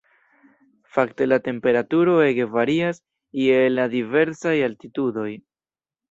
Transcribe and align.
Fakte 0.93 1.25
la 1.27 1.37
temperaturo 1.47 2.15
ege 2.27 2.47
varias 2.55 2.99
je 3.41 3.59
la 3.73 3.85
diversaj 3.91 4.55
altitudoj. 4.69 5.27